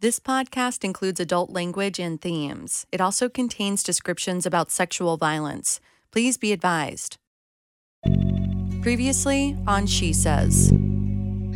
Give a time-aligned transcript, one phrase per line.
[0.00, 2.84] This podcast includes adult language and themes.
[2.92, 5.80] It also contains descriptions about sexual violence.
[6.12, 7.16] Please be advised.
[8.82, 10.70] Previously on She Says.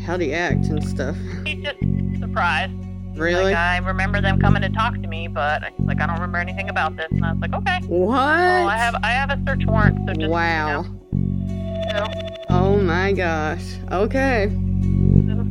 [0.07, 1.19] How do you act and stuff?
[1.45, 1.79] He's just
[2.19, 2.73] surprised.
[3.15, 3.53] Really?
[3.53, 6.71] Like, I remember them coming to talk to me, but like, I don't remember anything
[6.71, 7.09] about this.
[7.11, 7.81] And I was like, okay.
[7.89, 8.09] what?
[8.09, 10.87] Well, I have I have a search warrant, so just wow.
[11.13, 12.07] You know,
[12.49, 13.77] Oh my gosh.
[13.93, 14.51] Okay.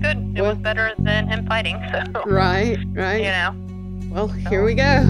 [0.01, 0.37] This was good.
[0.37, 1.77] It Well- was better than him fighting.
[1.91, 3.17] So Right, right.
[3.23, 3.55] you know,
[4.11, 5.07] Well, here we go.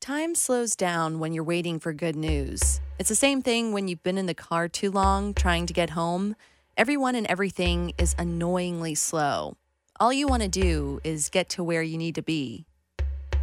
[0.00, 2.80] Time slows down when you're waiting for good news.
[2.98, 5.90] It's the same thing when you've been in the car too long trying to get
[5.90, 6.34] home.
[6.76, 9.56] Everyone and everything is annoyingly slow.
[10.00, 12.64] All you want to do is get to where you need to be.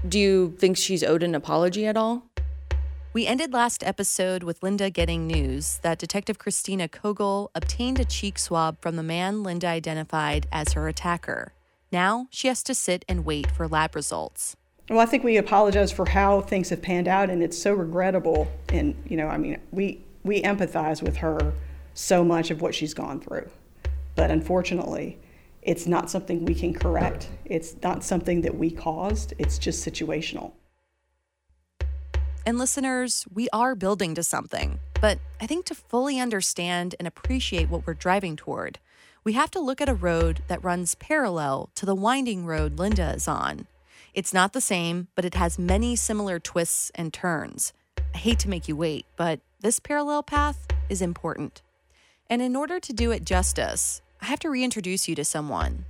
[0.07, 2.28] Do you think she's owed an apology at all?
[3.11, 8.37] We ended last episode with Linda getting news that Detective Christina Kogel obtained a cheek
[8.37, 11.53] swab from the man Linda identified as her attacker.
[11.91, 14.55] Now she has to sit and wait for lab results.
[14.91, 18.47] Well, I think we apologize for how things have panned out, and it's so regrettable.
[18.69, 21.53] And you know, I mean, we we empathize with her
[21.95, 23.49] so much of what she's gone through,
[24.13, 25.17] but unfortunately,
[25.63, 27.29] it's not something we can correct.
[27.45, 29.33] It's not something that we caused.
[29.39, 30.51] It's just situational.
[32.45, 34.79] And listeners, we are building to something.
[35.01, 38.79] But I think to fully understand and appreciate what we're driving toward,
[39.23, 43.13] we have to look at a road that runs parallel to the winding road Linda
[43.13, 43.67] is on.
[44.13, 47.73] It's not the same, but it has many similar twists and turns.
[48.13, 51.61] I hate to make you wait, but this parallel path is important.
[52.29, 55.85] And in order to do it justice, I have to reintroduce you to someone.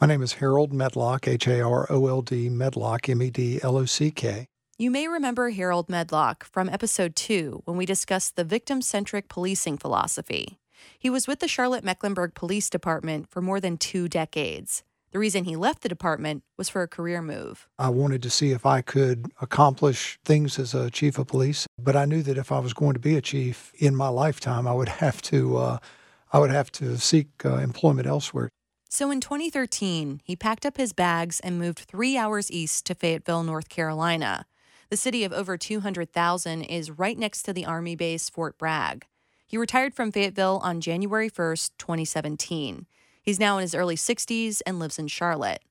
[0.00, 3.60] My name is Harold Medlock, H A R O L D, Medlock, M E D
[3.62, 4.48] L O C K.
[4.78, 9.78] You may remember Harold Medlock from episode 2 when we discussed the victim centric policing
[9.78, 10.58] philosophy.
[10.98, 14.82] He was with the Charlotte Mecklenburg Police Department for more than two decades.
[15.12, 17.66] The reason he left the department was for a career move.
[17.78, 21.96] I wanted to see if I could accomplish things as a chief of police, but
[21.96, 24.74] I knew that if I was going to be a chief in my lifetime, I
[24.74, 25.78] would have to, uh,
[26.34, 28.50] I would have to seek uh, employment elsewhere.
[28.90, 33.42] So in 2013, he packed up his bags and moved three hours east to Fayetteville,
[33.42, 34.44] North Carolina.
[34.88, 39.04] The city of over 200,000 is right next to the Army base Fort Bragg.
[39.44, 42.86] He retired from Fayetteville on January 1st, 2017.
[43.20, 45.62] He's now in his early 60s and lives in Charlotte.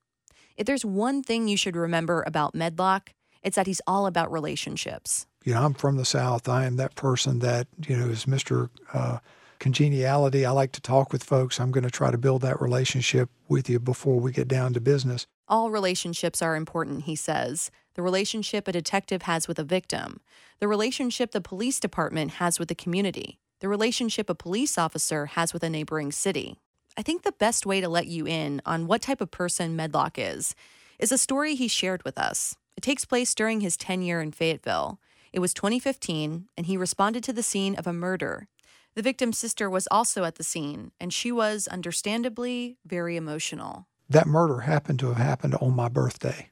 [0.58, 5.26] If there's one thing you should remember about Medlock, it's that he's all about relationships.
[5.44, 6.46] You know, I'm from the South.
[6.46, 8.68] I am that person that, you know, is Mr.
[8.92, 9.20] Uh,
[9.60, 10.44] congeniality.
[10.44, 11.58] I like to talk with folks.
[11.58, 14.80] I'm going to try to build that relationship with you before we get down to
[14.80, 15.26] business.
[15.48, 17.70] All relationships are important, he says.
[17.96, 20.20] The relationship a detective has with a victim,
[20.60, 25.54] the relationship the police department has with the community, the relationship a police officer has
[25.54, 26.58] with a neighboring city.
[26.98, 30.18] I think the best way to let you in on what type of person Medlock
[30.18, 30.54] is
[30.98, 32.54] is a story he shared with us.
[32.76, 35.00] It takes place during his tenure in Fayetteville.
[35.32, 38.46] It was 2015, and he responded to the scene of a murder.
[38.94, 43.86] The victim's sister was also at the scene, and she was understandably very emotional.
[44.10, 46.50] that murder happened to have happened on my birthday.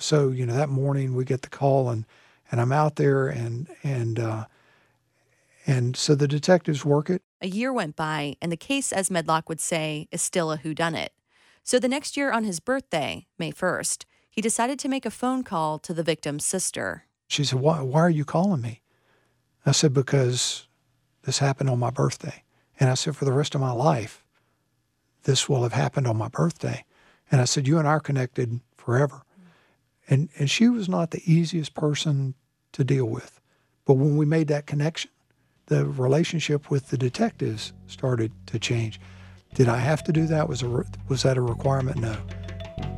[0.00, 2.06] So, you know, that morning we get the call and,
[2.50, 4.44] and I'm out there and, and, uh,
[5.66, 7.22] and so the detectives work it.
[7.42, 11.08] A year went by, and the case, as Medlock would say, is still a whodunit.
[11.62, 15.42] So the next year on his birthday, May 1st, he decided to make a phone
[15.42, 17.04] call to the victim's sister.
[17.28, 18.80] She said, why, why are you calling me?
[19.66, 20.66] I said, because
[21.22, 22.42] this happened on my birthday.
[22.78, 24.24] And I said, for the rest of my life,
[25.24, 26.84] this will have happened on my birthday.
[27.30, 29.22] And I said, you and I are connected forever.
[30.10, 32.34] And, and she was not the easiest person
[32.72, 33.40] to deal with.
[33.86, 35.10] But when we made that connection,
[35.66, 39.00] the relationship with the detectives started to change.
[39.54, 40.48] Did I have to do that?
[40.48, 41.98] Was, a, was that a requirement?
[41.98, 42.16] No.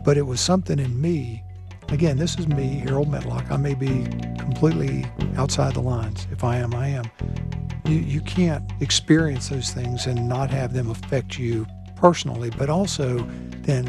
[0.05, 1.45] But it was something in me.
[1.91, 3.51] Again, this is me, Harold Medlock.
[3.51, 4.05] I may be
[4.39, 5.07] completely
[5.37, 6.27] outside the lines.
[6.33, 7.05] If I am, I am.
[7.85, 13.19] You, you can't experience those things and not have them affect you personally, but also
[13.61, 13.87] then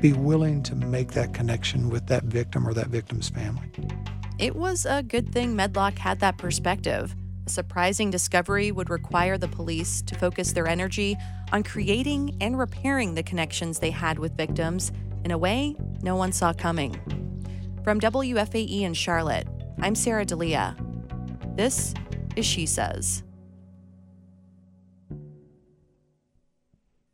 [0.00, 3.70] be willing to make that connection with that victim or that victim's family.
[4.38, 7.14] It was a good thing Medlock had that perspective.
[7.46, 11.16] A surprising discovery would require the police to focus their energy
[11.52, 14.92] on creating and repairing the connections they had with victims
[15.24, 16.94] in a way no one saw coming.
[17.82, 19.48] From WFAE in Charlotte,
[19.80, 20.76] I'm Sarah Delia.
[21.56, 21.94] This
[22.36, 23.22] is She Says.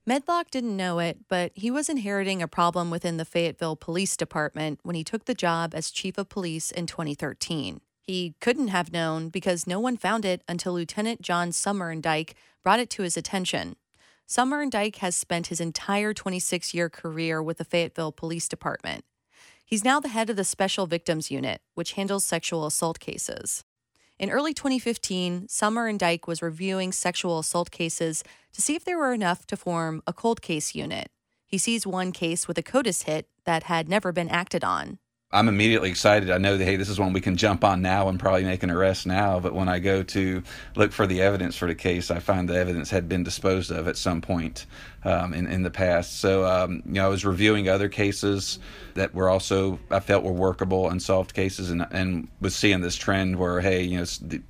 [0.07, 4.81] Medlock didn't know it, but he was inheriting a problem within the Fayetteville Police Department
[4.83, 7.81] when he took the job as chief of police in 2013.
[8.03, 12.91] He couldn't have known because no one found it until Lieutenant John Somerindyke brought it
[12.91, 13.77] to his attention.
[14.29, 19.07] Somerindyke has spent his entire 26 year career with the Fayetteville Police Department.
[19.65, 23.65] He's now the head of the Special Victims Unit, which handles sexual assault cases.
[24.17, 28.23] In early 2015, Somerindyke was reviewing sexual assault cases
[28.53, 31.11] to see if there were enough to form a cold case unit.
[31.47, 34.99] He sees one case with a CODIS hit that had never been acted on.
[35.35, 36.31] I'm immediately excited.
[36.31, 38.63] I know that hey, this is one we can jump on now and probably make
[38.63, 39.41] an arrest now.
[39.41, 40.43] But when I go to
[40.77, 43.89] look for the evidence for the case, I find the evidence had been disposed of
[43.89, 44.67] at some point
[45.05, 46.21] um, in in the past.
[46.21, 48.61] So um, you know, I was reviewing other cases
[48.95, 53.37] that were also I felt were workable unsolved cases, and and was seeing this trend
[53.37, 54.41] where hey, you know, the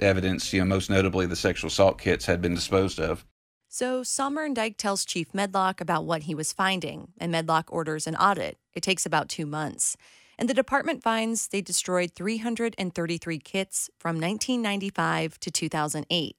[0.00, 3.24] evidence, you know, most notably the sexual assault kits had been disposed of.
[3.68, 8.58] So Somerindyke tells Chief Medlock about what he was finding, and Medlock orders an audit.
[8.72, 9.96] It takes about two months
[10.38, 16.36] and the department finds they destroyed 333 kits from 1995 to 2008.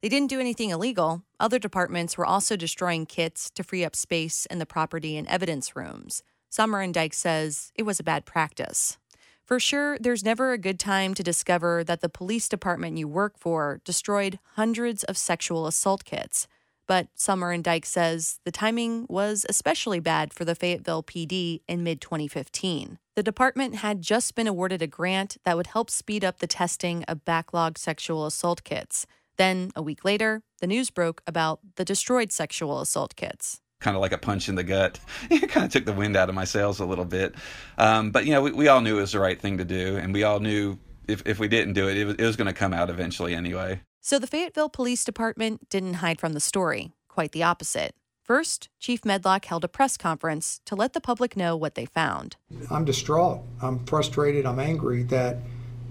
[0.00, 1.22] They didn't do anything illegal.
[1.40, 5.74] Other departments were also destroying kits to free up space in the property and evidence
[5.74, 6.22] rooms.
[6.50, 8.98] Somerindyke says it was a bad practice.
[9.44, 13.38] For sure, there's never a good time to discover that the police department you work
[13.38, 16.46] for destroyed hundreds of sexual assault kits.
[16.88, 22.98] But Somerindyke says the timing was especially bad for the Fayetteville PD in mid 2015.
[23.14, 27.04] The department had just been awarded a grant that would help speed up the testing
[27.04, 29.06] of backlog sexual assault kits.
[29.36, 34.00] Then, a week later, the news broke about the destroyed sexual assault kits kind of
[34.00, 34.98] like a punch in the gut.
[35.30, 37.36] It kind of took the wind out of my sails a little bit.
[37.76, 39.96] Um, but, you know, we, we, all knew it was the right thing to do.
[39.96, 42.48] And we all knew if, if we didn't do it, it was, it was going
[42.48, 43.80] to come out eventually anyway.
[44.00, 47.94] So the Fayetteville Police Department didn't hide from the story, quite the opposite.
[48.22, 52.36] First, Chief Medlock held a press conference to let the public know what they found.
[52.70, 53.40] I'm distraught.
[53.62, 54.44] I'm frustrated.
[54.44, 55.38] I'm angry that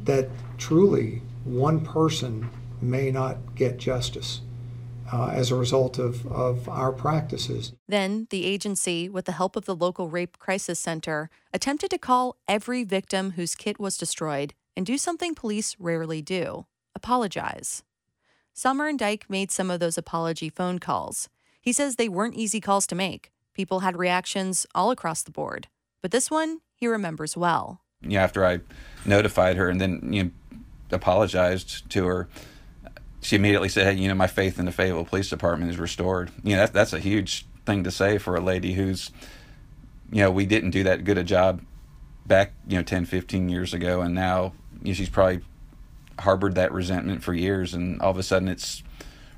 [0.03, 2.49] that truly one person
[2.81, 4.41] may not get justice.
[5.09, 7.71] Uh, as a result of, of our practices.
[7.87, 12.35] Then the agency, with the help of the local rape crisis center, attempted to call
[12.45, 17.83] every victim whose kit was destroyed and do something police rarely do apologize.
[18.57, 21.29] Somerindyke made some of those apology phone calls.
[21.61, 23.29] He says they weren't easy calls to make.
[23.53, 25.67] People had reactions all across the board.
[26.01, 27.81] But this one, he remembers well.
[28.01, 28.61] Yeah, after I
[29.05, 30.31] notified her and then you know,
[30.89, 32.29] apologized to her,
[33.21, 36.31] she immediately said, hey, you know, my faith in the Fayetteville Police Department is restored.
[36.43, 39.11] You know, that, that's a huge thing to say for a lady who's,
[40.11, 41.61] you know, we didn't do that good a job
[42.25, 44.01] back, you know, 10, 15 years ago.
[44.01, 45.41] And now you know, she's probably
[46.19, 48.83] harbored that resentment for years, and all of a sudden it's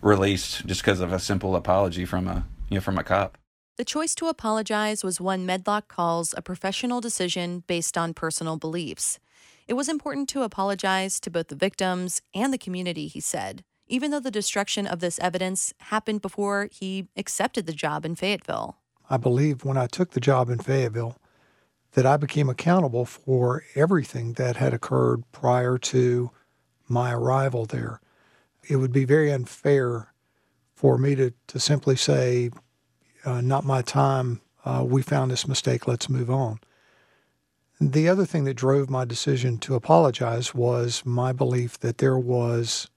[0.01, 3.37] released just because of a simple apology from a you know from a cop.
[3.77, 9.19] The choice to apologize was one Medlock calls a professional decision based on personal beliefs.
[9.67, 14.11] It was important to apologize to both the victims and the community, he said, even
[14.11, 18.77] though the destruction of this evidence happened before he accepted the job in Fayetteville.
[19.09, 21.17] I believe when I took the job in Fayetteville
[21.93, 26.31] that I became accountable for everything that had occurred prior to
[26.89, 28.01] my arrival there.
[28.67, 30.13] It would be very unfair
[30.73, 32.51] for me to, to simply say,
[33.25, 36.59] uh, not my time, uh, we found this mistake, let's move on.
[37.81, 42.89] The other thing that drove my decision to apologize was my belief that there was,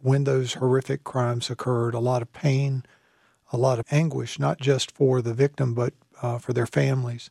[0.00, 2.84] when those horrific crimes occurred, a lot of pain,
[3.52, 7.30] a lot of anguish, not just for the victim, but uh, for their families.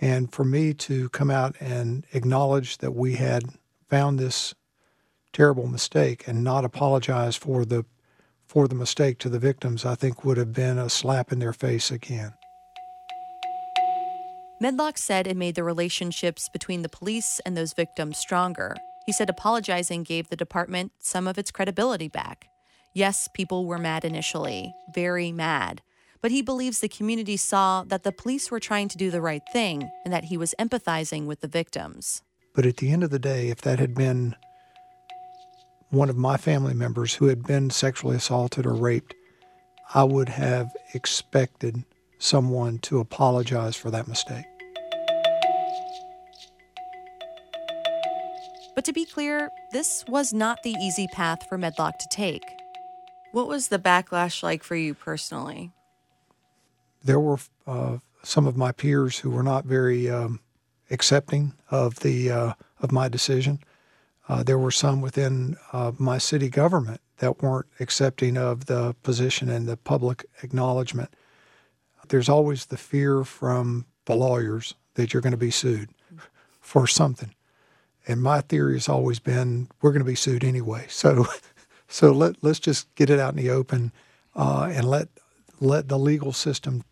[0.00, 3.44] And for me to come out and acknowledge that we had
[3.88, 4.54] found this
[5.32, 7.84] terrible mistake and not apologize for the
[8.46, 11.52] for the mistake to the victims, I think would have been a slap in their
[11.52, 12.32] face again.
[14.58, 18.74] Medlock said it made the relationships between the police and those victims stronger.
[19.06, 22.48] He said apologizing gave the department some of its credibility back.
[22.94, 25.82] Yes, people were mad initially, very mad,
[26.20, 29.42] but he believes the community saw that the police were trying to do the right
[29.52, 32.22] thing and that he was empathizing with the victims.
[32.54, 34.34] But at the end of the day, if that had been
[35.90, 39.14] one of my family members who had been sexually assaulted or raped,
[39.94, 41.84] I would have expected
[42.18, 44.44] someone to apologize for that mistake.
[48.74, 52.44] But to be clear, this was not the easy path for Medlock to take.
[53.32, 55.72] What was the backlash like for you personally?
[57.02, 60.40] There were uh, some of my peers who were not very um,
[60.90, 63.60] accepting of the uh, of my decision.
[64.28, 69.48] Uh, there were some within uh, my city government that weren't accepting of the position
[69.48, 71.10] and the public acknowledgement.
[72.08, 75.90] There's always the fear from the lawyers that you're going to be sued
[76.60, 77.34] for something.
[78.06, 80.86] And my theory has always been we're going to be sued anyway.
[80.90, 81.26] So,
[81.88, 83.92] so let, let's just get it out in the open.
[84.34, 85.08] uh, and let
[85.60, 86.84] let the legal system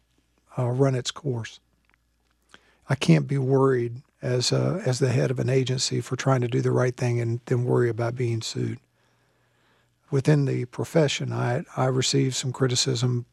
[0.59, 1.61] uh, run its course.
[2.89, 6.49] I can't be worried as a, as the head of an agency for trying to
[6.49, 8.79] do the right thing and then worry about being sued.
[10.11, 13.27] Within the profession, I I received some criticism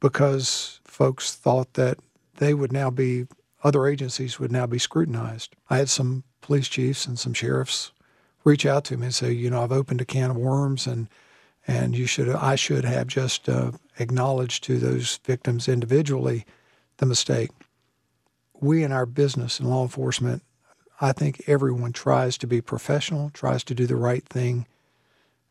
[0.00, 1.98] because folks thought that
[2.36, 3.26] they would now be
[3.62, 5.56] other agencies would now be scrutinized.
[5.70, 7.92] I had some police chiefs and some sheriffs
[8.44, 11.08] reach out to me and say, you know, I've opened a can of worms and
[11.66, 16.44] and you should I should have just uh, acknowledged to those victims individually
[16.98, 17.50] the mistake.
[18.60, 20.42] We in our business in law enforcement,
[21.00, 24.66] I think everyone tries to be professional, tries to do the right thing,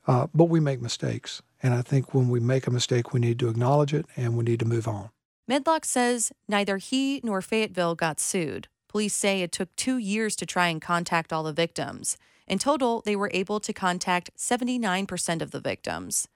[0.08, 1.42] uh, but we make mistakes.
[1.62, 4.44] And I think when we make a mistake, we need to acknowledge it and we
[4.44, 5.10] need to move on.
[5.48, 8.68] Medlock says neither he nor Fayetteville got sued.
[8.88, 12.18] Police say it took two years to try and contact all the victims.
[12.48, 16.28] In total, they were able to contact 79% of the victims.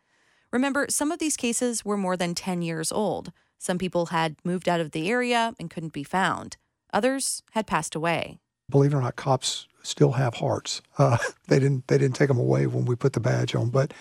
[0.51, 3.31] Remember, some of these cases were more than 10 years old.
[3.57, 6.57] Some people had moved out of the area and couldn't be found.
[6.93, 8.39] Others had passed away.
[8.69, 10.81] Believe it or not, cops still have hearts.
[10.97, 13.93] Uh, they didn't they didn't take them away when we put the badge on, but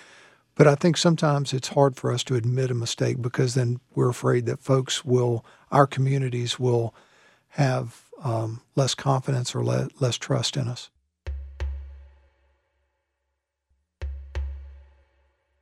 [0.56, 4.08] but I think sometimes it's hard for us to admit a mistake because then we're
[4.08, 6.94] afraid that folks will, our communities will
[7.50, 10.88] have um, less confidence or le- less trust in us.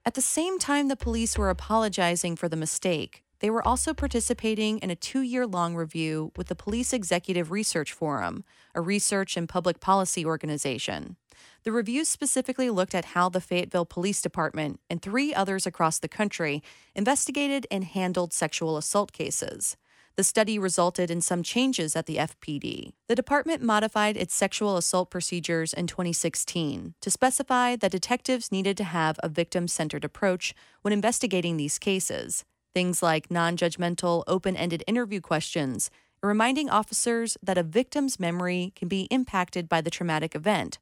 [0.07, 4.79] At the same time the police were apologizing for the mistake, they were also participating
[4.79, 8.43] in a two year long review with the Police Executive Research Forum,
[8.75, 11.17] a research and public policy organization.
[11.63, 16.09] The review specifically looked at how the Fayetteville Police Department and three others across the
[16.09, 16.63] country
[16.95, 19.77] investigated and handled sexual assault cases.
[20.17, 22.95] The study resulted in some changes at the FPD.
[23.09, 28.85] The department modified its sexual assault procedures in 2016 to specify that detectives needed to
[28.85, 32.47] have a victim centered approach when investigating these cases.
[32.75, 35.91] Things like non judgmental, open ended interview questions,
[36.23, 40.79] reminding officers that a victim's memory can be impacted by the traumatic event.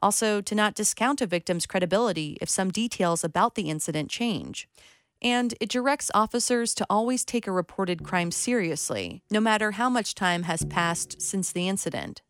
[0.00, 4.68] Also, to not discount a victim's credibility if some details about the incident change
[5.22, 10.14] and it directs officers to always take a reported crime seriously, no matter how much
[10.14, 12.20] time has passed since the incident.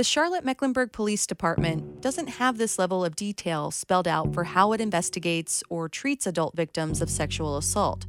[0.00, 4.72] The Charlotte Mecklenburg Police Department doesn't have this level of detail spelled out for how
[4.72, 8.06] it investigates or treats adult victims of sexual assault.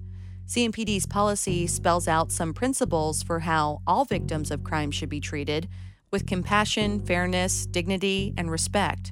[0.48, 5.68] CMPD's policy spells out some principles for how all victims of crime should be treated,
[6.12, 9.12] with compassion, fairness, dignity, and respect.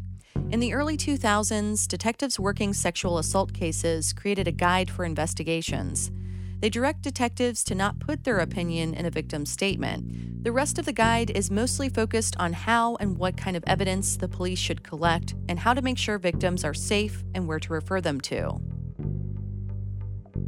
[0.50, 6.12] In the early 2000s, detectives working sexual assault cases created a guide for investigations.
[6.60, 10.44] They direct detectives to not put their opinion in a victim's statement.
[10.44, 14.18] The rest of the guide is mostly focused on how and what kind of evidence
[14.18, 17.74] the police should collect and how to make sure victims are safe and where to
[17.74, 18.60] refer them to.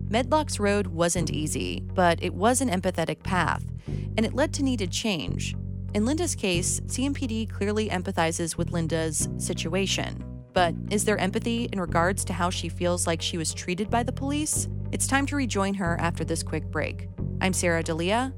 [0.09, 4.91] Medlock's road wasn't easy, but it was an empathetic path, and it led to needed
[4.91, 5.55] change.
[5.93, 10.25] In Linda's case, CMPD clearly empathizes with Linda's situation.
[10.53, 14.03] But is there empathy in regards to how she feels like she was treated by
[14.03, 14.67] the police?
[14.91, 17.07] It's time to rejoin her after this quick break.
[17.39, 18.33] I'm Sarah Delia.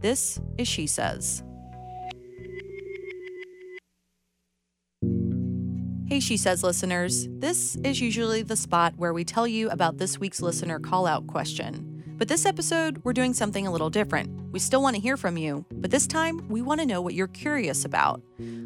[0.00, 1.42] This is She Says.
[6.06, 7.28] Hey, She Says listeners.
[7.30, 11.26] This is usually the spot where we tell you about this week's listener call out
[11.26, 12.02] question.
[12.16, 14.50] But this episode, we're doing something a little different.
[14.50, 17.12] We still want to hear from you, but this time we want to know what
[17.12, 18.22] you're curious about.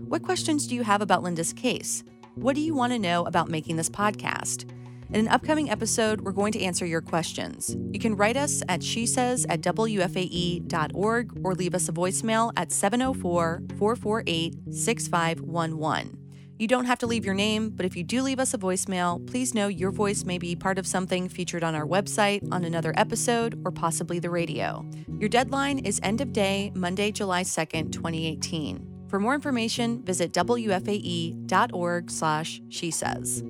[0.06, 2.04] What questions do you have about Linda's case?
[2.36, 4.64] What do you want to know about making this podcast?
[5.12, 7.76] In an upcoming episode, we're going to answer your questions.
[7.90, 12.72] You can write us at she says at WFAE.org or leave us a voicemail at
[12.72, 16.18] 704 448 6511.
[16.58, 19.26] You don't have to leave your name, but if you do leave us a voicemail,
[19.30, 22.94] please know your voice may be part of something featured on our website, on another
[22.96, 24.88] episode, or possibly the radio.
[25.18, 28.88] Your deadline is end of day, Monday, July 2nd, 2018.
[29.08, 33.44] For more information, visit wfae.org slash she says.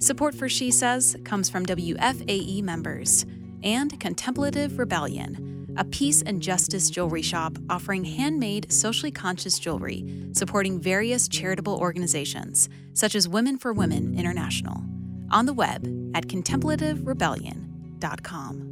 [0.00, 3.26] Support for She Says comes from WFAE members
[3.62, 10.80] and Contemplative Rebellion a peace and justice jewelry shop offering handmade, socially conscious jewelry, supporting
[10.80, 14.82] various charitable organizations, such as Women for Women International,
[15.30, 18.66] on the web at contemplativerebellion.com.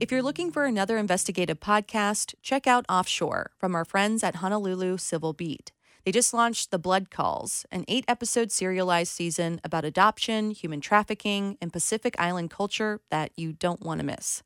[0.00, 4.96] If you're looking for another investigative podcast, check out Offshore from our friends at Honolulu
[4.96, 5.72] Civil Beat.
[6.08, 11.58] They just launched The Blood Calls, an eight episode serialized season about adoption, human trafficking,
[11.60, 14.42] and Pacific Island culture that you don't want to miss.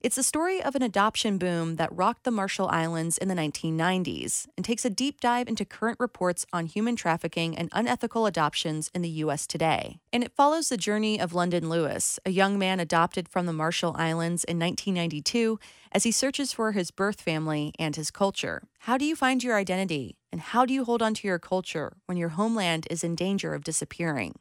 [0.00, 4.46] It's the story of an adoption boom that rocked the Marshall Islands in the 1990s
[4.56, 9.02] and takes a deep dive into current reports on human trafficking and unethical adoptions in
[9.02, 9.48] the U.S.
[9.48, 9.98] today.
[10.12, 13.96] And it follows the journey of London Lewis, a young man adopted from the Marshall
[13.98, 15.58] Islands in 1992,
[15.90, 18.62] as he searches for his birth family and his culture.
[18.78, 20.16] How do you find your identity?
[20.32, 23.52] And how do you hold on to your culture when your homeland is in danger
[23.52, 24.36] of disappearing?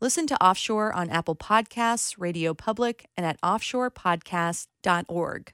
[0.00, 5.52] Listen to Offshore on Apple Podcasts, Radio Public, and at offshorepodcast.org.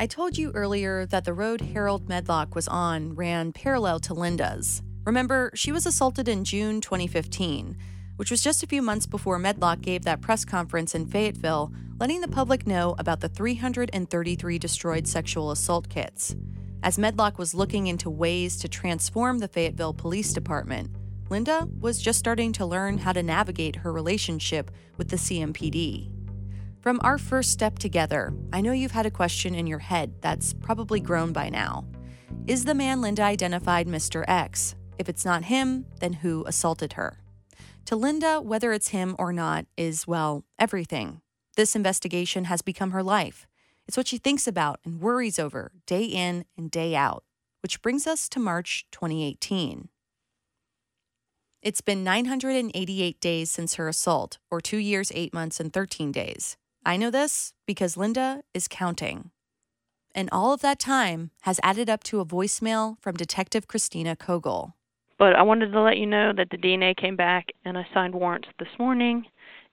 [0.00, 4.80] I told you earlier that the road Harold Medlock was on ran parallel to Linda's.
[5.04, 7.76] Remember, she was assaulted in June 2015,
[8.18, 12.20] which was just a few months before Medlock gave that press conference in Fayetteville letting
[12.20, 16.34] the public know about the 333 destroyed sexual assault kits.
[16.82, 20.90] As Medlock was looking into ways to transform the Fayetteville Police Department,
[21.30, 26.10] Linda was just starting to learn how to navigate her relationship with the CMPD.
[26.80, 30.54] From our first step together, I know you've had a question in your head that's
[30.54, 31.84] probably grown by now.
[32.48, 34.24] Is the man Linda identified Mr.
[34.26, 34.74] X?
[34.98, 37.18] If it's not him, then who assaulted her?
[37.88, 41.22] To Linda, whether it's him or not is, well, everything.
[41.56, 43.46] This investigation has become her life.
[43.86, 47.24] It's what she thinks about and worries over day in and day out,
[47.62, 49.88] which brings us to March 2018.
[51.62, 56.58] It's been 988 days since her assault, or two years, eight months, and 13 days.
[56.84, 59.30] I know this because Linda is counting.
[60.14, 64.74] And all of that time has added up to a voicemail from Detective Christina Kogel.
[65.18, 68.14] But I wanted to let you know that the DNA came back and I signed
[68.14, 69.24] warrants this morning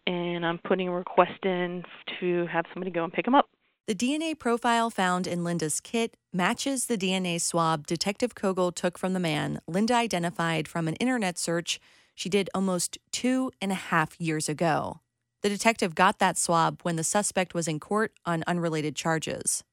[0.07, 1.83] and I'm putting a request in
[2.19, 3.49] to have somebody go and pick them up.
[3.87, 9.13] The DNA profile found in Linda's kit matches the DNA swab Detective Kogel took from
[9.13, 11.79] the man Linda identified from an internet search
[12.15, 15.01] she did almost two and a half years ago.
[15.43, 19.63] The detective got that swab when the suspect was in court on unrelated charges.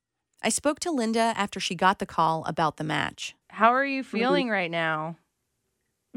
[0.43, 3.35] I spoke to Linda after she got the call about the match.
[3.49, 5.17] How are you feeling right now?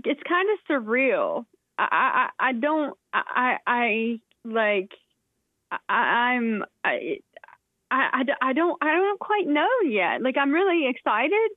[0.03, 1.45] It's kind of surreal.
[1.77, 4.91] I, I, I don't, I, I like,
[5.71, 7.19] I, I'm, I,
[7.91, 10.21] I, I don't, I don't quite know yet.
[10.21, 11.49] Like, I'm really excited,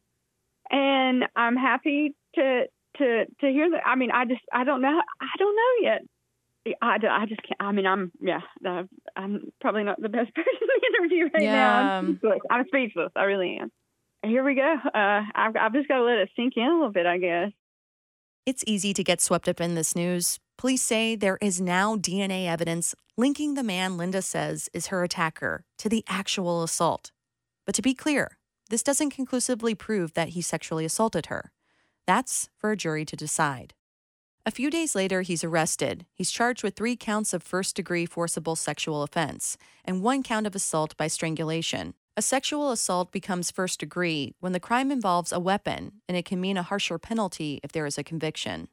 [0.71, 2.65] and I'm happy to,
[2.99, 3.87] to, to hear that.
[3.87, 6.03] I mean, I just, I don't know, I don't know yet.
[6.83, 7.61] I, I just can't.
[7.61, 8.41] I mean, I'm yeah.
[9.17, 11.53] I'm probably not the best person to interview right yeah.
[11.53, 11.81] now.
[11.81, 12.41] I'm speechless.
[12.51, 13.13] I'm speechless.
[13.17, 13.71] I really am.
[14.23, 14.75] Here we go.
[14.85, 17.53] Uh, I've, I've just got to let it sink in a little bit, I guess.
[18.47, 20.39] It's easy to get swept up in this news.
[20.57, 25.65] Police say there is now DNA evidence linking the man Linda says is her attacker
[25.79, 27.13] to the actual assault.
[27.67, 28.39] But to be clear,
[28.71, 31.53] this doesn't conclusively prove that he sexually assaulted her.
[32.07, 33.75] That's for a jury to decide.
[34.47, 36.07] A few days later, he's arrested.
[36.15, 40.55] He's charged with three counts of first degree forcible sexual offense and one count of
[40.55, 41.95] assault by strangulation.
[42.19, 46.41] A sexual assault becomes first degree when the crime involves a weapon, and it can
[46.41, 48.67] mean a harsher penalty if there is a conviction.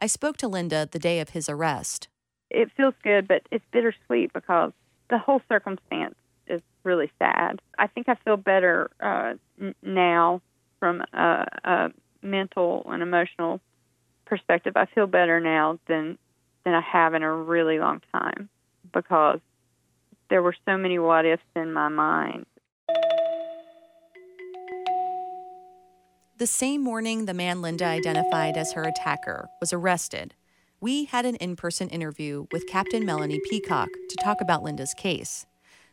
[0.00, 2.08] I spoke to Linda the day of his arrest.
[2.50, 4.72] It feels good, but it's bittersweet because
[5.10, 6.16] the whole circumstance
[6.48, 7.60] is really sad.
[7.78, 10.42] I think I feel better uh, n- now
[10.80, 13.60] from a, a mental and emotional
[14.24, 14.72] perspective.
[14.74, 16.18] I feel better now than
[16.64, 18.48] than I have in a really long time
[18.92, 19.38] because
[20.30, 22.44] there were so many what ifs in my mind
[26.38, 30.36] The same morning the man Linda identified as her attacker was arrested,
[30.80, 35.46] we had an in person interview with Captain Melanie Peacock to talk about Linda's case.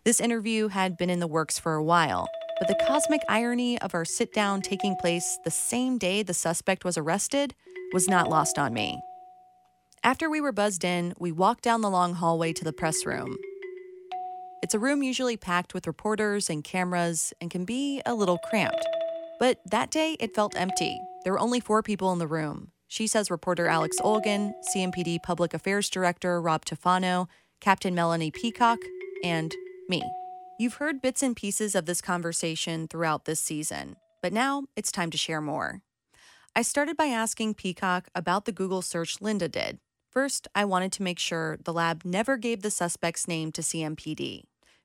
[0.04, 2.28] This interview had been in the works for a while,
[2.60, 6.86] but the cosmic irony of our sit down taking place the same day the suspect
[6.86, 7.56] was arrested
[7.92, 9.02] was not lost on me.
[10.04, 13.36] After we were buzzed in, we walked down the long hallway to the press room.
[14.62, 18.86] It's a room usually packed with reporters and cameras and can be a little cramped.
[19.40, 21.00] But that day, it felt empty.
[21.24, 22.72] There were only four people in the room.
[22.88, 27.28] She says reporter Alex Olgin, CMPD Public Affairs Director Rob Tufano,
[27.60, 28.80] Captain Melanie Peacock,
[29.24, 29.54] and
[29.90, 30.04] me.
[30.60, 35.12] You've heard bits and pieces of this conversation throughout this season, but now it's time
[35.12, 35.82] to share more.
[36.56, 39.80] I started by asking Peacock about the Google search Linda did.
[40.10, 44.44] First, I wanted to make sure the lab never gave the suspect's name to CMPD.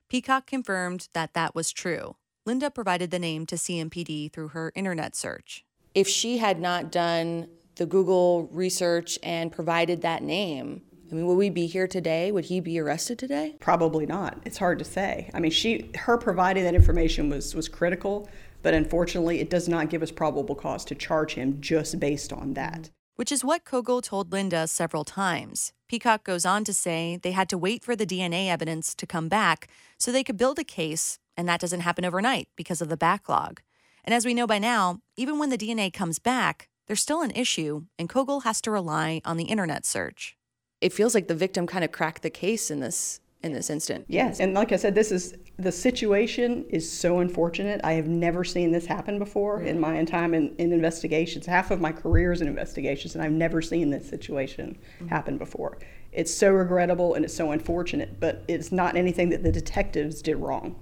[0.09, 2.17] Peacock confirmed that that was true.
[2.51, 5.65] Linda provided the name to CMPD through her internet search.
[5.95, 11.37] If she had not done the Google research and provided that name, I mean, would
[11.37, 12.33] we be here today?
[12.33, 13.55] Would he be arrested today?
[13.61, 14.41] Probably not.
[14.45, 15.31] It's hard to say.
[15.33, 18.29] I mean, she her providing that information was was critical,
[18.63, 22.55] But unfortunately, it does not give us probable cause to charge him just based on
[22.55, 22.91] that.
[23.15, 25.73] Which is what Kogel told Linda several times.
[25.89, 29.29] Peacock goes on to say they had to wait for the DNA evidence to come
[29.29, 32.99] back so they could build a case, and that doesn't happen overnight because of the
[32.99, 33.63] backlog.
[34.05, 37.31] And as we know by now, even when the DNA comes back, there's still an
[37.31, 40.37] issue, and Kogel has to rely on the internet search.
[40.83, 44.05] It feels like the victim kind of cracked the case in this in this instant.
[44.07, 47.81] Yes, and like I said, this is the situation is so unfortunate.
[47.83, 51.47] I have never seen this happen before in my time in, in investigations.
[51.47, 54.77] Half of my career is in investigations, and I've never seen this situation
[55.09, 55.79] happen before.
[56.13, 60.37] It's so regrettable and it's so unfortunate, but it's not anything that the detectives did
[60.37, 60.77] wrong.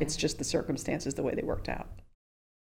[0.00, 1.88] It's just the circumstances, the way they worked out.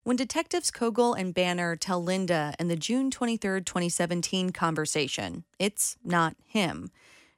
[0.05, 6.37] When detectives Kogel and Banner tell Linda in the June 23, 2017 conversation, it's not
[6.47, 6.91] him.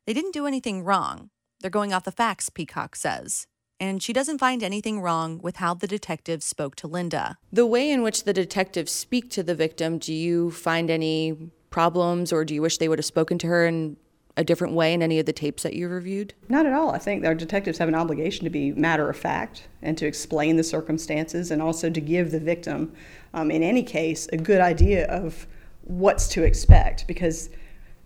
[0.05, 1.31] They didn't do anything wrong.
[1.61, 3.47] They're going off the facts, Peacock says.
[3.79, 7.39] And she doesn't find anything wrong with how the detectives spoke to Linda.
[7.53, 12.33] The way in which the detectives speak to the victim, do you find any problems
[12.33, 13.97] or do you wish they would have spoken to her in
[14.37, 16.35] a different way in any of the tapes that you reviewed?
[16.49, 16.91] Not at all.
[16.91, 20.57] I think our detectives have an obligation to be matter of fact and to explain
[20.57, 22.93] the circumstances and also to give the victim,
[23.33, 25.47] um, in any case, a good idea of
[25.83, 27.49] what's to expect because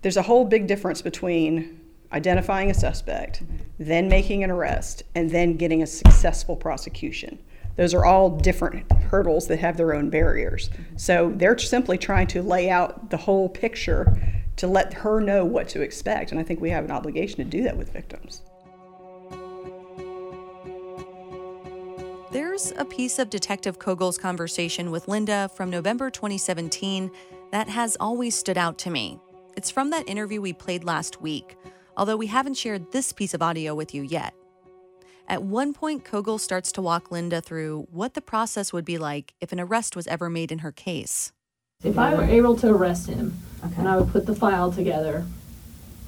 [0.03, 1.81] there's a whole big difference between
[2.13, 3.43] identifying a suspect,
[3.79, 7.39] then making an arrest, and then getting a successful prosecution.
[7.77, 10.71] Those are all different hurdles that have their own barriers.
[10.97, 15.69] So they're simply trying to lay out the whole picture to let her know what
[15.71, 16.33] to expect.
[16.33, 18.43] And I think we have an obligation to do that with victims.
[22.31, 27.11] There's a piece of Detective Kogel's conversation with Linda from November 2017
[27.53, 29.19] that has always stood out to me.
[29.57, 31.57] It's from that interview we played last week,
[31.97, 34.35] although we haven't shared this piece of audio with you yet.
[35.27, 39.33] At one point, Kogel starts to walk Linda through what the process would be like
[39.41, 41.33] if an arrest was ever made in her case.
[41.83, 45.25] If I were able to arrest him, and I would put the file together,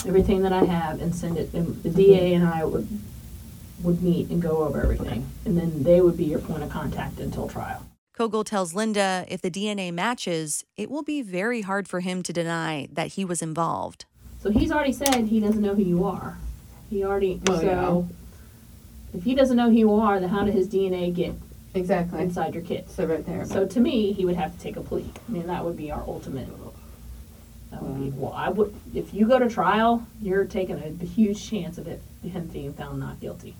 [0.07, 2.45] everything that I have, and send it, and the DA mm-hmm.
[2.45, 2.89] and I would
[3.83, 7.19] would meet and go over everything, and then they would be your point of contact
[7.19, 7.85] until trial.
[8.17, 12.33] Kogel tells Linda if the DNA matches, it will be very hard for him to
[12.33, 14.05] deny that he was involved.
[14.41, 16.39] So he's already said he doesn't know who you are.
[16.91, 18.09] He already Well, so
[19.15, 21.35] if he doesn't know who you are, then how did his DNA get
[21.75, 22.21] Exactly.
[22.21, 22.91] inside your kit?
[22.91, 23.45] So right there.
[23.47, 25.11] So to me, he would have to take a plea.
[25.29, 26.49] I mean, that would be our ultimate.
[27.71, 28.35] That would be well.
[28.35, 32.47] I would if you go to trial, you're taking a huge chance of it him
[32.49, 33.57] being found not guilty.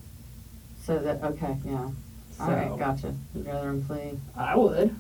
[0.85, 1.79] So that okay, yeah.
[1.79, 1.95] All
[2.47, 3.15] So- right, gotcha.
[3.35, 4.21] You'd rather him plead.
[4.37, 4.95] I would.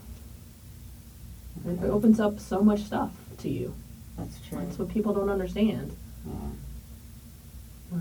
[1.67, 3.75] It opens up so much stuff to you.
[4.17, 4.59] That's true.
[4.59, 5.95] That's what people don't understand.
[6.27, 6.33] Yeah.
[7.95, 8.01] Uh,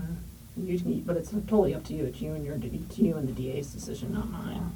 [0.56, 2.04] You, but it's totally up to you.
[2.04, 4.72] It's you and your it's you and the DA's decision, not mine.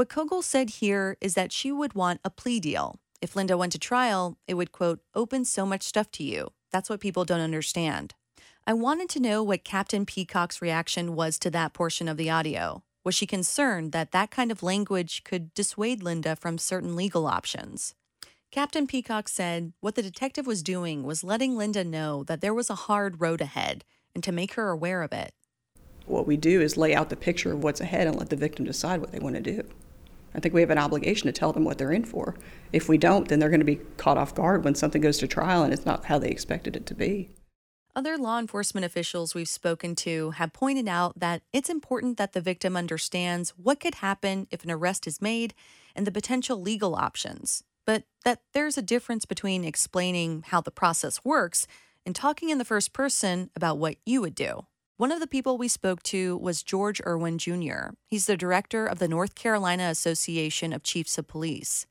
[0.00, 2.98] What Kogel said here is that she would want a plea deal.
[3.20, 6.52] If Linda went to trial, it would, quote, open so much stuff to you.
[6.72, 8.14] That's what people don't understand.
[8.66, 12.82] I wanted to know what Captain Peacock's reaction was to that portion of the audio.
[13.04, 17.94] Was she concerned that that kind of language could dissuade Linda from certain legal options?
[18.50, 22.70] Captain Peacock said what the detective was doing was letting Linda know that there was
[22.70, 23.84] a hard road ahead
[24.14, 25.34] and to make her aware of it.
[26.06, 28.64] What we do is lay out the picture of what's ahead and let the victim
[28.64, 29.62] decide what they want to do.
[30.34, 32.36] I think we have an obligation to tell them what they're in for.
[32.72, 35.26] If we don't, then they're going to be caught off guard when something goes to
[35.26, 37.30] trial and it's not how they expected it to be.
[37.96, 42.40] Other law enforcement officials we've spoken to have pointed out that it's important that the
[42.40, 45.54] victim understands what could happen if an arrest is made
[45.96, 51.24] and the potential legal options, but that there's a difference between explaining how the process
[51.24, 51.66] works
[52.06, 54.66] and talking in the first person about what you would do.
[55.00, 57.94] One of the people we spoke to was George Erwin Jr.
[58.06, 61.86] He's the director of the North Carolina Association of Chiefs of Police.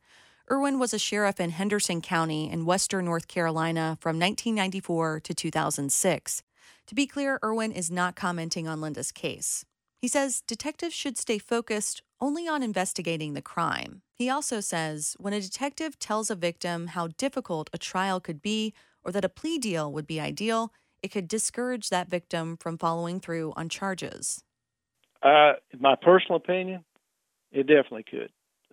[0.48, 6.44] Erwin was a sheriff in Henderson County in western North Carolina from 1994 to 2006.
[6.86, 9.64] To be clear, Erwin is not commenting on Linda's case.
[9.98, 14.02] He says detectives should stay focused only on investigating the crime.
[14.14, 18.72] He also says when a detective tells a victim how difficult a trial could be
[19.02, 23.20] or that a plea deal would be ideal, it could discourage that victim from following
[23.20, 24.42] through on charges.
[25.22, 26.84] Uh, my personal opinion,
[27.52, 28.30] it definitely could.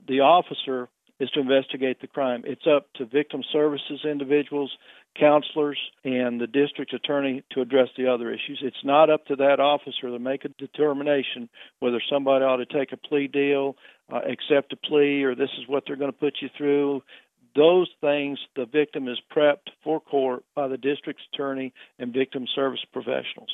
[0.07, 2.43] The officer is to investigate the crime.
[2.45, 4.71] It's up to victim services individuals,
[5.19, 8.59] counselors, and the district attorney to address the other issues.
[8.61, 12.91] It's not up to that officer to make a determination whether somebody ought to take
[12.91, 13.75] a plea deal,
[14.11, 17.01] uh, accept a plea, or this is what they're going to put you through.
[17.55, 22.83] Those things, the victim is prepped for court by the district's attorney and victim service
[22.91, 23.49] professionals,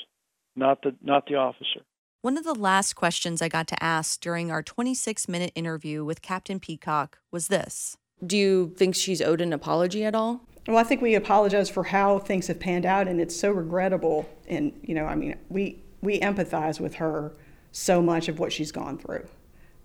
[0.56, 1.82] not the not the officer.
[2.21, 6.21] One of the last questions I got to ask during our 26 minute interview with
[6.21, 10.41] Captain Peacock was this Do you think she's owed an apology at all?
[10.67, 14.29] Well, I think we apologize for how things have panned out, and it's so regrettable.
[14.47, 17.34] And you know, I mean, we we empathize with her
[17.71, 19.27] so much of what she's gone through,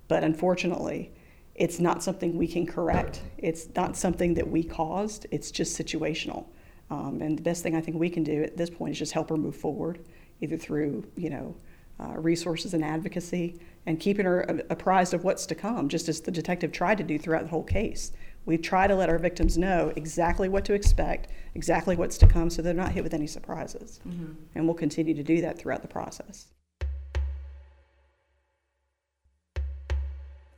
[0.07, 1.11] but unfortunately,
[1.59, 3.23] it's not something we can correct.
[3.37, 5.27] It's not something that we caused.
[5.33, 6.47] It's just situational.
[6.89, 9.13] Um, and the best thing I think we can do at this point is just
[9.13, 9.99] help her move forward,
[10.41, 11.57] either through you know
[12.01, 16.31] uh, resources and advocacy, and keeping her apprised of what's to come, just as the
[16.31, 18.13] detective tried to do throughout the whole case.
[18.47, 22.51] We try to let our victims know exactly what to expect, exactly what's to come,
[22.51, 24.01] so they're not hit with any surprises.
[24.09, 24.33] Mm-hmm.
[24.55, 26.47] And we'll continue to do that throughout the process.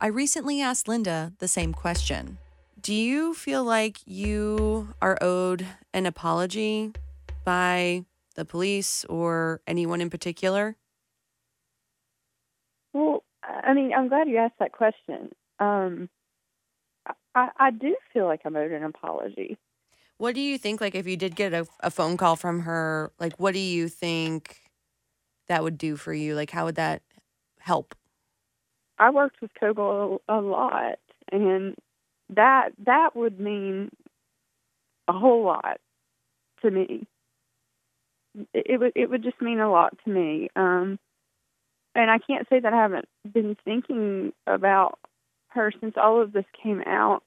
[0.03, 2.39] I recently asked Linda the same question.
[2.81, 6.93] Do you feel like you are owed an apology
[7.45, 10.75] by the police or anyone in particular?
[12.93, 15.29] Well, I mean, I'm glad you asked that question.
[15.59, 16.09] Um,
[17.35, 19.59] I, I do feel like I'm owed an apology.
[20.17, 20.81] What do you think?
[20.81, 23.87] Like, if you did get a, a phone call from her, like, what do you
[23.87, 24.61] think
[25.47, 26.33] that would do for you?
[26.33, 27.03] Like, how would that
[27.59, 27.93] help?
[29.01, 30.99] I worked with Kogel a, a lot,
[31.31, 31.75] and
[32.29, 33.89] that that would mean
[35.07, 35.79] a whole lot
[36.61, 37.07] to me.
[38.53, 40.49] It, it would it would just mean a lot to me.
[40.55, 40.99] Um,
[41.95, 44.99] and I can't say that I haven't been thinking about
[45.49, 47.23] her since all of this came out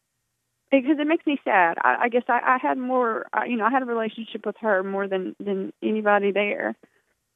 [0.70, 1.76] because it makes me sad.
[1.82, 4.56] I, I guess I, I had more, I, you know, I had a relationship with
[4.60, 6.76] her more than than anybody there.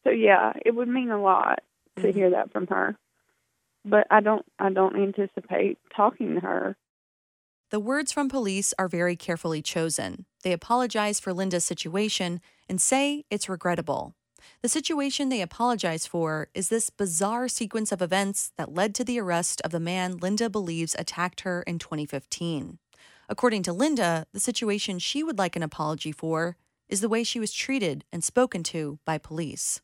[0.05, 1.59] So yeah, it would mean a lot
[1.97, 2.17] to mm-hmm.
[2.17, 2.97] hear that from her.
[3.89, 6.77] But I don't, I don't anticipate talking to her.
[7.71, 10.25] The words from police are very carefully chosen.
[10.43, 14.15] They apologize for Linda's situation and say it's regrettable.
[14.63, 19.21] The situation they apologize for is this bizarre sequence of events that led to the
[19.21, 22.79] arrest of the man Linda believes attacked her in 2015.
[23.29, 26.57] According to Linda, the situation she would like an apology for
[26.89, 29.83] is the way she was treated and spoken to by police.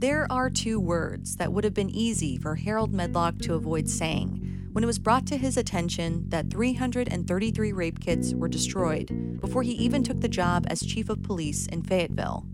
[0.00, 4.70] There are two words that would have been easy for Harold Medlock to avoid saying
[4.72, 9.72] when it was brought to his attention that 333 rape kits were destroyed before he
[9.72, 12.46] even took the job as chief of police in Fayetteville.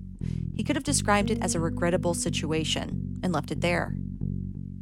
[0.57, 3.95] He could have described it as a regrettable situation and left it there.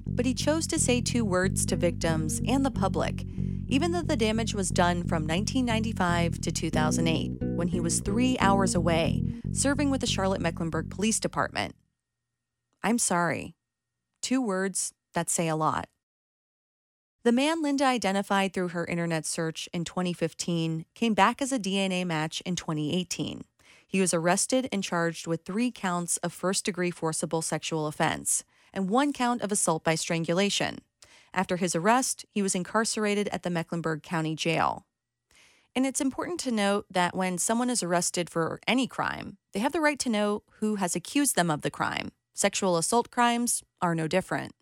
[0.07, 3.27] But he chose to say two words to victims and the public,
[3.69, 8.75] even though the damage was done from 1995 to 2008, when he was three hours
[8.75, 9.23] away,
[9.53, 11.75] serving with the Charlotte Mecklenburg Police Department.
[12.85, 13.57] I'm sorry.
[14.21, 15.89] Two words that say a lot.
[17.25, 22.05] The man Linda identified through her internet search in 2015 came back as a DNA
[22.05, 23.45] match in 2018.
[23.87, 28.91] He was arrested and charged with three counts of first degree forcible sexual offense and
[28.91, 30.81] one count of assault by strangulation.
[31.33, 34.85] After his arrest, he was incarcerated at the Mecklenburg County Jail.
[35.75, 39.73] And it's important to note that when someone is arrested for any crime, they have
[39.73, 42.13] the right to know who has accused them of the crime.
[42.37, 44.57] Sexual assault crimes are no different.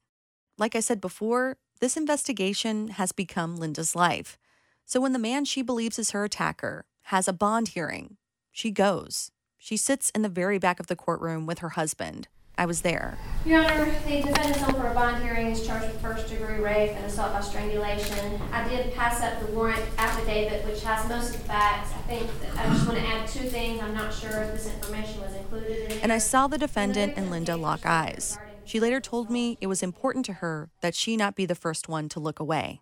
[0.59, 4.39] Like I said before, this investigation has become Linda's life.
[4.85, 8.19] So when the man she believes is her attacker has a bond hearing,
[8.51, 9.31] she goes.
[9.57, 12.29] She sits in the very back of the courtroom with her husband.
[12.59, 13.19] I was there.
[13.45, 16.91] Your Honor, the defendant's on for a bond hearing is charged with first degree rape
[16.91, 18.41] and assault by strangulation.
[18.53, 21.91] I did pass up the warrant affidavit, which has most of the facts.
[21.93, 23.83] I think I just want to add two things.
[23.83, 26.01] I'm not sure if this information was included in.
[26.01, 28.39] And I saw the defendant and Linda lock eyes.
[28.65, 31.89] She later told me it was important to her that she not be the first
[31.89, 32.81] one to look away.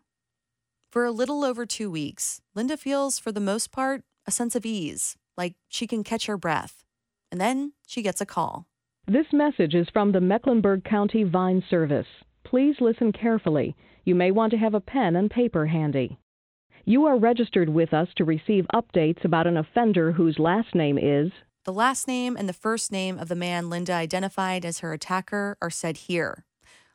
[0.90, 4.66] For a little over two weeks, Linda feels, for the most part, a sense of
[4.66, 6.84] ease, like she can catch her breath.
[7.30, 8.66] And then she gets a call.
[9.10, 12.06] This message is from the Mecklenburg County Vine Service.
[12.44, 13.74] Please listen carefully.
[14.04, 16.16] You may want to have a pen and paper handy.
[16.84, 21.32] You are registered with us to receive updates about an offender whose last name is
[21.64, 25.58] the last name and the first name of the man Linda identified as her attacker
[25.60, 26.44] are said here.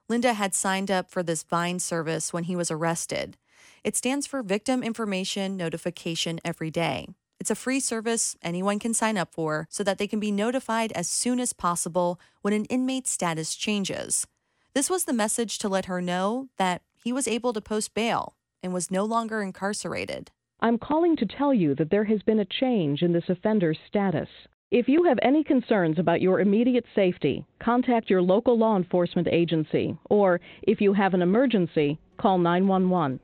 [0.08, 3.36] Linda had signed up for this Vine service when he was arrested.
[3.84, 7.10] It stands for Victim Information Notification Every Day.
[7.40, 10.92] It's a free service anyone can sign up for so that they can be notified
[10.94, 14.26] as soon as possible when an inmate's status changes.
[14.74, 18.36] This was the message to let her know that he was able to post bail
[18.64, 20.32] and was no longer incarcerated.
[20.62, 24.30] I'm calling to tell you that there has been a change in this offender's status.
[24.72, 29.96] If you have any concerns about your immediate safety, contact your local law enforcement agency,
[30.10, 33.20] or if you have an emergency, call 911.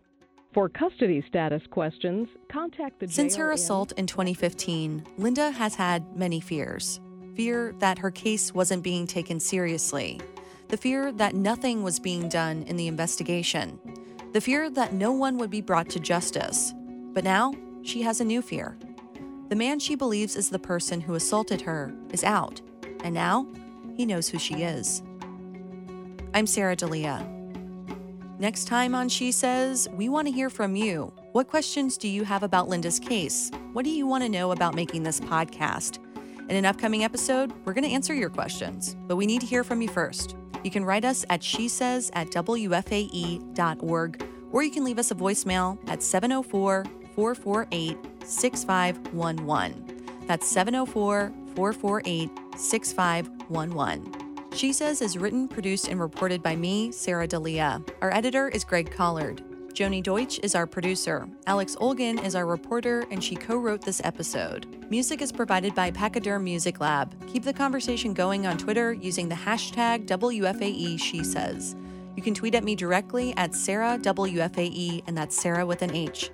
[0.54, 6.42] For custody status questions, contact the Since her assault in 2015, Linda has had many
[6.42, 7.00] fears.
[7.38, 10.20] Fear that her case wasn't being taken seriously.
[10.68, 13.80] The fear that nothing was being done in the investigation.
[14.34, 16.74] The fear that no one would be brought to justice.
[17.14, 18.78] But now, she has a new fear.
[19.48, 22.60] The man she believes is the person who assaulted her is out,
[23.06, 23.48] and now
[23.96, 25.02] he knows who she is.
[26.34, 27.41] I'm Sarah Delia.
[28.42, 31.14] Next time on She Says, we want to hear from you.
[31.34, 33.52] What questions do you have about Linda's case?
[33.74, 36.00] What do you want to know about making this podcast?
[36.50, 39.64] In an upcoming episode, we're going to answer your questions, but we need to hear
[39.64, 40.36] from you first.
[40.64, 45.16] You can write us at she says at WFAE.org, or you can leave us a
[45.16, 50.26] voicemail at 704 448 6511.
[50.26, 54.21] That's 704 448 6511.
[54.54, 57.82] She Says is written, produced, and reported by me, Sarah Delia.
[58.02, 59.42] Our editor is Greg Collard.
[59.74, 61.28] Joni Deutsch is our producer.
[61.48, 64.68] Alex Olgin is our reporter, and she co wrote this episode.
[64.92, 67.16] Music is provided by Pachyderm Music Lab.
[67.32, 71.78] Keep the conversation going on Twitter using the hashtag WFAE She Says.
[72.18, 76.30] You can tweet at me directly at Sarah WFAE, and that's Sarah with an H.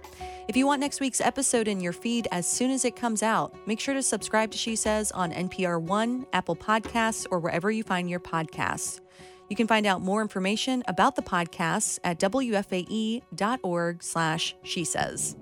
[0.48, 3.54] If you want next week's episode in your feed as soon as it comes out,
[3.68, 7.84] make sure to subscribe to She Says on NPR One, Apple Podcasts, or wherever you
[7.84, 9.02] find your podcasts.
[9.50, 15.36] You can find out more information about the podcasts at wfae.org slash she says.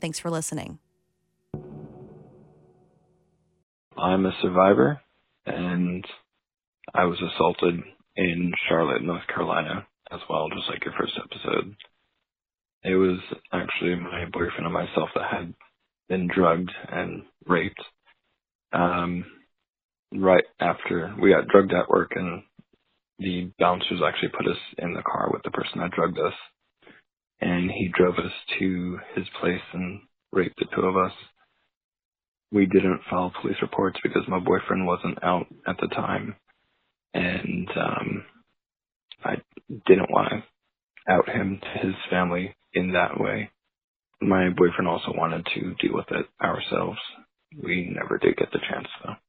[0.00, 0.78] Thanks for listening.
[3.96, 5.00] I'm a survivor,
[5.46, 6.06] and
[6.94, 7.80] I was assaulted
[8.14, 11.74] in Charlotte, North Carolina, as well, just like your first episode.
[12.84, 13.18] It was
[13.52, 15.54] actually my boyfriend and myself that had
[16.08, 17.80] been drugged and raped.
[18.72, 19.24] Um,
[20.14, 22.42] right after we got drugged at work, and
[23.18, 26.34] the bouncers actually put us in the car with the person that drugged us,
[27.40, 30.00] and he drove us to his place and
[30.32, 31.12] raped the two of us
[32.52, 36.34] we didn't file police reports because my boyfriend wasn't out at the time
[37.14, 38.24] and um
[39.24, 39.36] I
[39.86, 40.58] didn't want to
[41.12, 43.50] out him to his family in that way.
[44.20, 46.98] My boyfriend also wanted to deal with it ourselves.
[47.62, 49.27] We never did get the chance though.